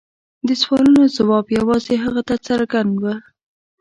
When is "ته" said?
2.27-2.35